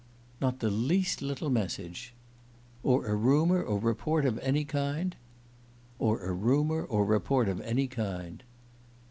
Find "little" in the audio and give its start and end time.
1.21-1.51